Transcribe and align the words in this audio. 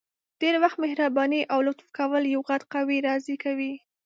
ډير 0.41 0.55
وخت 0.63 0.77
مهرباني 0.83 1.41
او 1.53 1.59
لطف 1.67 1.87
کول 1.97 2.23
یو 2.33 2.41
غټ 2.49 2.61
قوت 2.73 3.01
راضي 3.07 3.35
کوي! 3.43 3.73